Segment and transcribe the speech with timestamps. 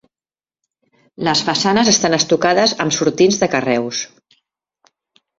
[1.27, 4.01] Les façanes estan estucades amb sortints de carreus.